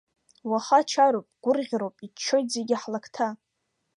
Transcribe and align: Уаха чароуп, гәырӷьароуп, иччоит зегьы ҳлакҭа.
Уаха 0.49 0.79
чароуп, 0.89 1.27
гәырӷьароуп, 1.43 1.95
иччоит 2.05 2.47
зегьы 2.55 2.75
ҳлакҭа. 2.81 3.27